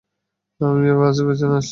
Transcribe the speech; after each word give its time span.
আমিও 0.61 0.95
বাসের 1.01 1.25
পিছনে 1.27 1.53
আসছি। 1.53 1.69